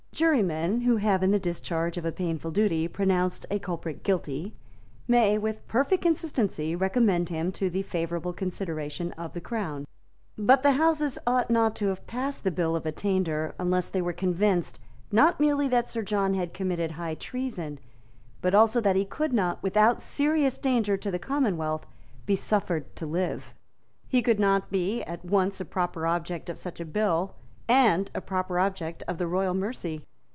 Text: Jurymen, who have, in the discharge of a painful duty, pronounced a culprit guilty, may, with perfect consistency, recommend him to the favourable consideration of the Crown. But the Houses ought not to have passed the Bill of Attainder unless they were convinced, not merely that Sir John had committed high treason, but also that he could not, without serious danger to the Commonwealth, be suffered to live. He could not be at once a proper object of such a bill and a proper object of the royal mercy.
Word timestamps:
Jurymen, 0.13 0.81
who 0.81 0.97
have, 0.97 1.23
in 1.23 1.31
the 1.31 1.39
discharge 1.39 1.95
of 1.97 2.05
a 2.05 2.11
painful 2.11 2.51
duty, 2.51 2.87
pronounced 2.87 3.45
a 3.49 3.57
culprit 3.57 4.03
guilty, 4.03 4.53
may, 5.07 5.37
with 5.39 5.67
perfect 5.69 6.03
consistency, 6.03 6.75
recommend 6.75 7.29
him 7.29 7.51
to 7.53 7.69
the 7.71 7.81
favourable 7.81 8.31
consideration 8.33 9.13
of 9.13 9.33
the 9.33 9.39
Crown. 9.41 9.83
But 10.37 10.61
the 10.63 10.73
Houses 10.73 11.17
ought 11.25 11.49
not 11.49 11.75
to 11.77 11.87
have 11.87 12.05
passed 12.07 12.43
the 12.43 12.51
Bill 12.51 12.75
of 12.75 12.85
Attainder 12.85 13.55
unless 13.57 13.89
they 13.89 14.01
were 14.01 14.13
convinced, 14.13 14.79
not 15.13 15.39
merely 15.39 15.67
that 15.69 15.89
Sir 15.89 16.03
John 16.03 16.33
had 16.35 16.53
committed 16.53 16.91
high 16.91 17.15
treason, 17.15 17.79
but 18.41 18.53
also 18.53 18.79
that 18.81 18.97
he 18.97 19.05
could 19.05 19.31
not, 19.33 19.63
without 19.63 19.99
serious 20.01 20.57
danger 20.59 20.97
to 20.97 21.09
the 21.09 21.19
Commonwealth, 21.19 21.85
be 22.27 22.35
suffered 22.35 22.95
to 22.97 23.05
live. 23.07 23.55
He 24.09 24.21
could 24.21 24.41
not 24.41 24.69
be 24.69 25.01
at 25.03 25.23
once 25.25 25.59
a 25.61 25.65
proper 25.65 26.05
object 26.05 26.47
of 26.49 26.59
such 26.59 26.79
a 26.81 26.85
bill 26.85 27.35
and 27.67 28.11
a 28.13 28.19
proper 28.21 28.59
object 28.59 29.01
of 29.07 29.17
the 29.17 29.25
royal 29.27 29.53
mercy. 29.55 30.03